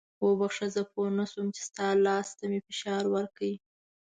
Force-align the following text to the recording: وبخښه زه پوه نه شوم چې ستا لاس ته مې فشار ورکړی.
وبخښه 0.25 0.67
زه 0.75 0.81
پوه 0.91 1.09
نه 1.19 1.25
شوم 1.31 1.47
چې 1.55 1.61
ستا 1.69 1.87
لاس 2.05 2.27
ته 2.37 2.43
مې 2.51 2.59
فشار 2.67 3.03
ورکړی. 3.15 3.53